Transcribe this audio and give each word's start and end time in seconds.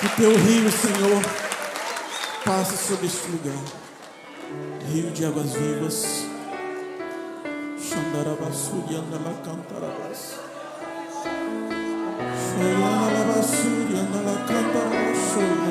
Que 0.00 0.08
teu 0.16 0.30
rio, 0.30 0.70
Senhor, 0.72 1.22
passe 2.42 2.74
sobre 2.74 3.06
este 3.06 3.28
lugar. 3.28 3.62
Rio 4.90 5.10
de 5.10 5.26
águas 5.26 5.52
vivas. 5.52 6.24
Xandarabasuri 7.78 8.96
andala 8.96 9.34
cantarabas. 9.44 10.36
Xandarabasuri 12.16 13.98
andala 13.98 14.38
cantarabas. 14.46 15.69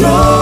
Lord. 0.00 0.37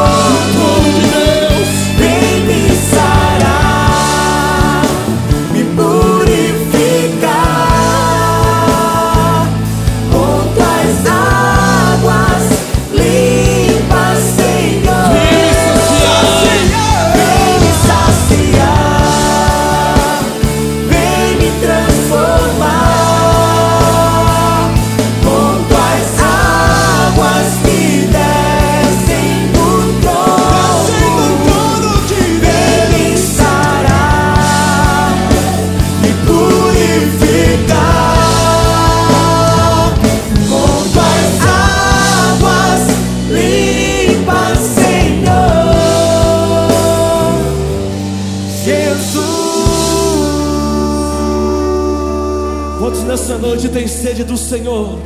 Nessa 53.27 53.39
noite 53.39 53.69
tem 53.69 53.89
sede 53.89 54.23
do 54.23 54.37
Senhor? 54.37 55.01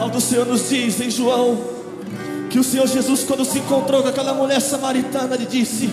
A 0.00 0.06
do 0.06 0.20
Senhor 0.20 0.46
nos 0.46 0.68
diz 0.68 1.00
em 1.00 1.10
João 1.10 1.58
que 2.48 2.56
o 2.56 2.62
Senhor 2.62 2.86
Jesus, 2.86 3.24
quando 3.24 3.44
se 3.44 3.58
encontrou 3.58 4.04
com 4.04 4.08
aquela 4.08 4.34
mulher 4.34 4.60
samaritana, 4.60 5.34
lhe 5.34 5.46
disse: 5.46 5.90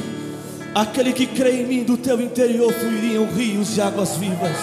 Aquele 0.75 1.13
que 1.13 1.25
crê 1.25 1.61
em 1.61 1.65
mim, 1.65 1.83
do 1.83 1.97
teu 1.97 2.21
interior 2.21 2.71
fluiriam 2.71 3.25
rios 3.25 3.73
de 3.73 3.81
águas 3.81 4.17
vivas. 4.17 4.56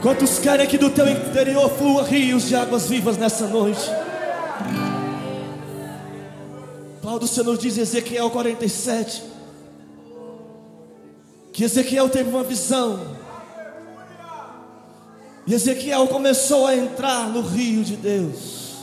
Quantos 0.00 0.38
querem 0.38 0.68
que 0.68 0.78
do 0.78 0.90
teu 0.90 1.08
interior 1.08 1.68
flua 1.68 2.04
rios 2.04 2.46
de 2.46 2.54
águas 2.54 2.88
vivas 2.88 3.18
nessa 3.18 3.48
noite? 3.48 3.90
Paulo 7.02 7.18
do 7.18 7.26
Senhor 7.26 7.56
diz 7.56 7.76
em 7.76 7.80
Ezequiel 7.80 8.30
47 8.30 9.37
que 11.58 11.64
Ezequiel 11.64 12.08
teve 12.08 12.30
uma 12.30 12.44
visão. 12.44 13.16
E 15.44 15.52
Ezequiel 15.52 16.06
começou 16.06 16.68
a 16.68 16.76
entrar 16.76 17.28
no 17.30 17.40
rio 17.40 17.82
de 17.82 17.96
Deus. 17.96 18.76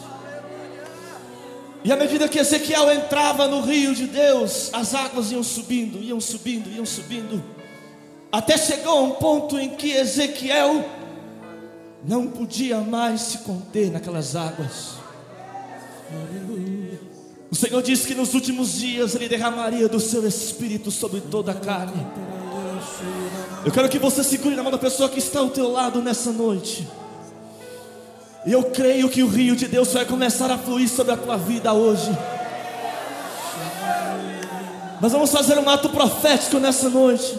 E 1.86 1.89
à 1.94 1.95
medida 1.95 2.27
que 2.27 2.38
Ezequiel 2.38 2.92
entrava 2.92 3.48
no 3.48 3.62
rio 3.62 3.95
de 3.95 4.07
Deus, 4.07 4.72
as 4.74 4.94
águas 4.94 5.31
iam 5.31 5.42
subindo, 5.42 6.04
iam 6.04 6.19
subindo, 6.19 6.69
iam 6.69 6.86
subindo. 6.86 7.42
Até 8.30 8.57
chegou 8.57 8.98
a 8.98 9.01
um 9.04 9.12
ponto 9.12 9.57
em 9.57 9.69
que 9.69 9.92
Ezequiel 9.94 10.83
não 12.06 12.28
podia 12.28 12.81
mais 12.81 13.21
se 13.21 13.38
conter 13.38 13.89
naquelas 13.89 14.36
águas. 14.36 14.95
O 17.50 17.56
Senhor 17.56 17.81
disse 17.81 18.06
que 18.06 18.13
nos 18.13 18.33
últimos 18.33 18.74
dias 18.74 19.16
Ele 19.16 19.30
derramaria 19.30 19.88
do 19.88 20.01
seu 20.01 20.28
espírito 20.28 20.92
sobre 20.92 21.21
toda 21.21 21.54
a 21.54 21.56
carne. 21.56 22.06
Eu 23.63 23.71
quero 23.71 23.89
que 23.89 24.00
você 24.00 24.24
segure 24.24 24.56
na 24.56 24.63
mão 24.63 24.71
da 24.71 24.77
pessoa 24.77 25.09
que 25.09 25.19
está 25.19 25.39
ao 25.39 25.50
teu 25.50 25.71
lado 25.71 26.01
nessa 26.01 26.31
noite. 26.31 26.88
E 28.45 28.51
eu 28.51 28.63
creio 28.63 29.09
que 29.09 29.24
o 29.24 29.27
rio 29.27 29.56
de 29.56 29.68
Deus 29.68 29.92
vai 29.92 30.06
começar 30.06 30.51
a 30.51 30.57
fluir 30.57 30.88
sobre 30.88 31.13
a 31.13 31.18
tua 31.18 31.36
vida 31.36 31.74
hoje. 31.74 32.15
Nós 35.01 35.12
vamos 35.12 35.31
fazer 35.31 35.57
um 35.57 35.68
ato 35.68 35.89
profético 35.89 36.59
nessa 36.59 36.89
noite. 36.89 37.38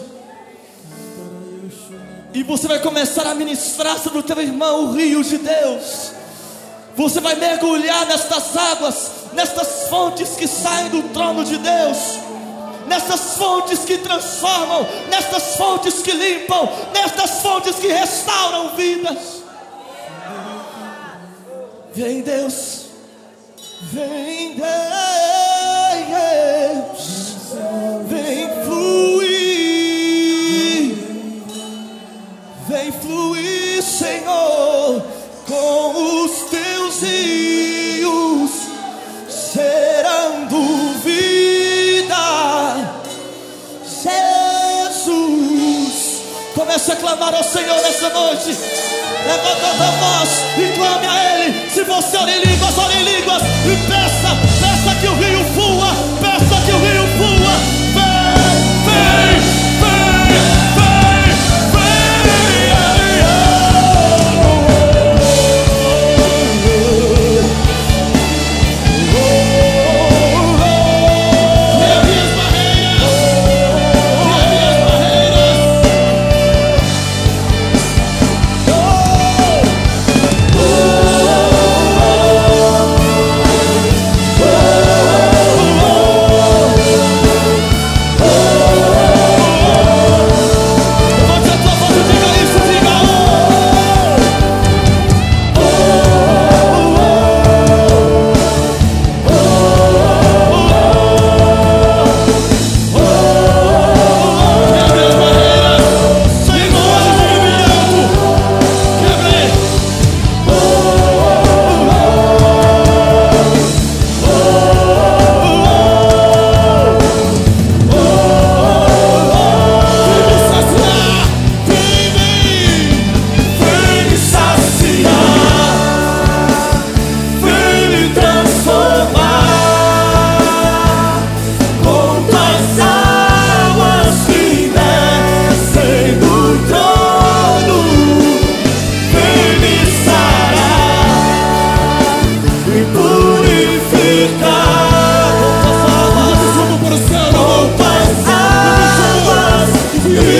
E 2.33 2.43
você 2.43 2.67
vai 2.67 2.79
começar 2.79 3.25
a 3.25 3.33
ministrar 3.33 3.97
sobre 3.97 4.19
o 4.19 4.23
teu 4.23 4.39
irmão 4.39 4.85
o 4.85 4.91
rio 4.91 5.23
de 5.23 5.37
Deus. 5.37 6.11
Você 6.95 7.19
vai 7.19 7.35
mergulhar 7.35 8.05
nestas 8.05 8.55
águas, 8.57 9.11
nestas 9.33 9.87
fontes 9.89 10.35
que 10.35 10.47
saem 10.47 10.89
do 10.89 11.03
trono 11.09 11.45
de 11.45 11.57
Deus, 11.57 11.97
nestas 12.87 13.37
fontes 13.37 13.79
que 13.79 13.97
transformam, 13.99 14.87
nestas 15.09 15.55
fontes 15.55 16.01
que 16.01 16.11
limpam, 16.11 16.67
nestas 16.93 17.41
fontes 17.41 17.75
que 17.75 17.87
restauram 17.87 18.75
vidas. 18.75 19.43
Vem 21.93 22.21
Deus, 22.21 22.85
vem 23.81 24.53
Deus, 24.53 25.06
clamar 47.07 47.33
ao 47.35 47.43
Senhor 47.43 47.81
nessa 47.81 48.09
noite. 48.09 48.57
Levanta 49.25 49.67
a 49.67 49.91
voz 49.91 50.29
e 50.57 50.75
clame 50.75 51.07
a 51.07 51.45
Ele. 51.45 51.69
Se 51.69 51.83
você 51.83 52.17
ora 52.17 52.31
em 52.31 52.43
línguas, 52.43 52.77
ore 52.77 52.95
em 52.95 53.03
línguas. 53.03 53.41
E 53.41 53.87
peça, 53.87 54.35
peça 54.59 54.95
que 54.99 55.07
o 55.07 55.15
rio 55.15 55.45
flua. 55.53 55.87
Peça 56.19 56.61
que 56.65 56.71
o 56.71 56.79
rio 56.79 57.07
flua. 57.17 57.76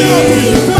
Deus. 0.07 0.76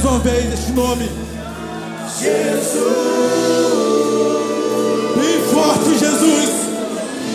mais 0.00 0.04
uma 0.04 0.18
vez 0.20 0.54
este 0.54 0.72
nome. 0.72 1.10
Jesus. 2.18 2.80
Bem 5.16 5.42
forte, 5.52 5.98
Jesus. 5.98 6.50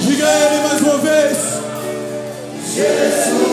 Diga 0.01 0.25
a 0.25 0.31
Ele 0.31 0.67
mais 0.67 0.81
uma 0.81 0.98
vez. 0.98 1.38
Jesus. 2.74 3.45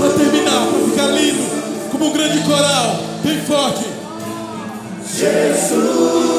Para 0.00 0.10
terminar, 0.18 0.66
para 0.66 0.80
ficar 0.90 1.06
lindo, 1.18 1.44
como 1.90 2.06
um 2.06 2.12
grande 2.12 2.42
coral. 2.42 3.00
Bem 3.22 3.40
forte. 3.40 3.84
Jesus. 5.16 6.33